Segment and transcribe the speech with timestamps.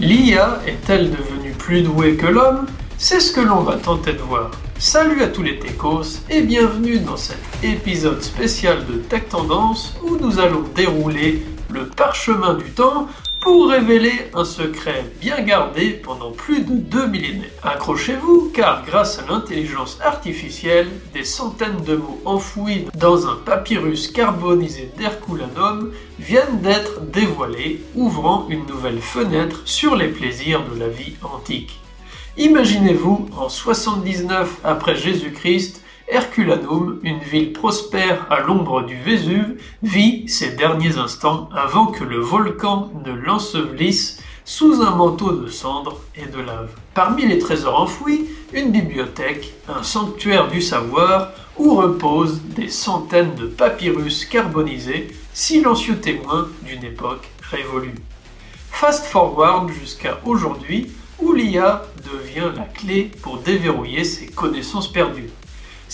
[0.00, 2.66] L'IA est-elle devenue plus douée que l'homme?
[2.98, 4.50] C'est ce que l'on va tenter de voir.
[4.76, 10.16] Salut à tous les techos et bienvenue dans cet épisode spécial de Tech Tendance où
[10.16, 13.06] nous allons dérouler le parchemin du temps
[13.44, 17.50] pour révéler un secret bien gardé pendant plus de deux millénaires.
[17.62, 24.90] Accrochez-vous car grâce à l'intelligence artificielle, des centaines de mots enfouis dans un papyrus carbonisé
[24.96, 31.78] d'Herculanum viennent d'être dévoilés, ouvrant une nouvelle fenêtre sur les plaisirs de la vie antique.
[32.38, 40.50] Imaginez-vous en 79 après Jésus-Christ Herculanum, une ville prospère à l'ombre du Vésuve, vit ses
[40.50, 46.40] derniers instants avant que le volcan ne l'ensevelisse sous un manteau de cendres et de
[46.40, 46.70] lave.
[46.92, 53.46] Parmi les trésors enfouis, une bibliothèque, un sanctuaire du savoir où reposent des centaines de
[53.46, 57.94] papyrus carbonisés, silencieux témoins d'une époque révolue.
[58.70, 65.30] Fast forward jusqu'à aujourd'hui où l'IA devient la clé pour déverrouiller ses connaissances perdues.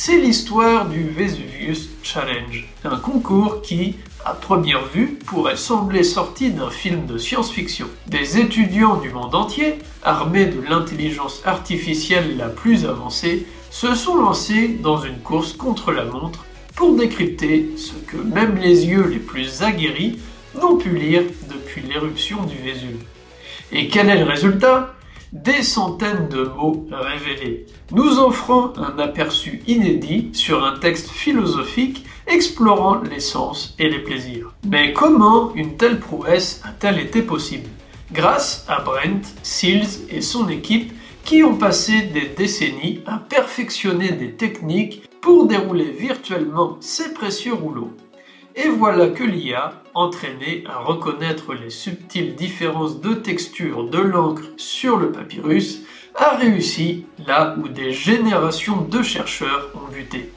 [0.00, 6.70] C'est l'histoire du Vesuvius Challenge, un concours qui, à première vue, pourrait sembler sorti d'un
[6.70, 7.88] film de science-fiction.
[8.06, 9.74] Des étudiants du monde entier,
[10.04, 16.04] armés de l'intelligence artificielle la plus avancée, se sont lancés dans une course contre la
[16.04, 16.44] montre
[16.76, 20.20] pour décrypter ce que même les yeux les plus aguerris
[20.54, 23.02] n'ont pu lire depuis l'éruption du Vésuve.
[23.72, 24.94] Et quel est le résultat?
[25.32, 33.00] Des centaines de mots révélés, nous offrant un aperçu inédit sur un texte philosophique explorant
[33.02, 34.52] les sens et les plaisirs.
[34.66, 37.68] Mais comment une telle prouesse a-t-elle été possible?
[38.12, 40.92] Grâce à Brent, Seals et son équipe
[41.24, 47.92] qui ont passé des décennies à perfectionner des techniques pour dérouler virtuellement ces précieux rouleaux.
[48.60, 54.96] Et voilà que l'IA, entraînée à reconnaître les subtiles différences de texture de l'encre sur
[54.96, 55.82] le papyrus,
[56.16, 60.32] a réussi là où des générations de chercheurs ont buté.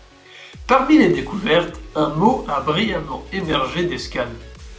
[0.68, 4.38] Parmi les découvertes, un mot a brillamment émergé des scans.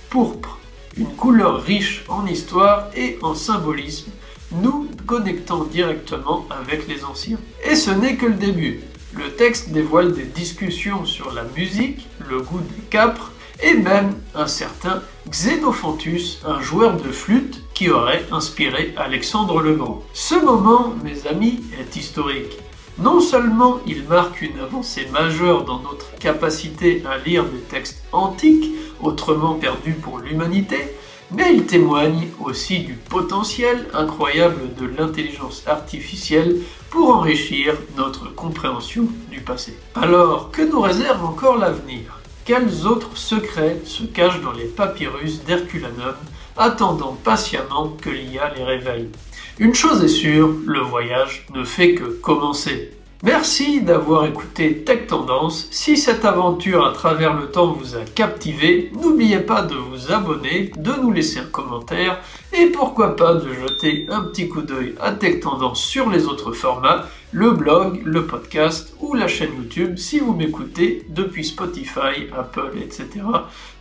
[0.08, 0.60] Pourpre,
[0.96, 4.12] une couleur riche en histoire et en symbolisme,
[4.52, 7.40] nous connectant directement avec les anciens.
[7.64, 8.84] Et ce n'est que le début.
[9.42, 15.02] Texte dévoile des discussions sur la musique, le goût des capres et même un certain
[15.28, 20.04] Xenophantus, un joueur de flûte qui aurait inspiré Alexandre le Grand.
[20.12, 22.56] Ce moment, mes amis, est historique.
[23.00, 28.70] Non seulement il marque une avancée majeure dans notre capacité à lire des textes antiques,
[29.00, 30.94] autrement perdus pour l'humanité,
[31.34, 36.56] mais il témoigne aussi du potentiel incroyable de l'intelligence artificielle
[36.90, 39.76] pour enrichir notre compréhension du passé.
[39.94, 42.20] Alors, que nous réserve encore l'avenir?
[42.44, 46.16] Quels autres secrets se cachent dans les papyrus d'Herculanum,
[46.56, 49.08] attendant patiemment que l'IA les réveille?
[49.58, 52.92] Une chose est sûre, le voyage ne fait que commencer.
[53.24, 55.68] Merci d'avoir écouté Tech Tendance.
[55.70, 60.72] Si cette aventure à travers le temps vous a captivé, n'oubliez pas de vous abonner,
[60.76, 62.18] de nous laisser un commentaire
[62.52, 66.50] et pourquoi pas de jeter un petit coup d'œil à Tech Tendance sur les autres
[66.50, 72.72] formats, le blog, le podcast ou la chaîne YouTube si vous m'écoutez depuis Spotify, Apple,
[72.76, 73.06] etc.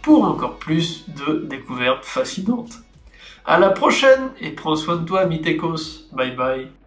[0.04, 2.74] pour encore plus de découvertes fascinantes.
[3.44, 6.10] À la prochaine et prends soin de toi, Mitekos.
[6.12, 6.81] Bye bye.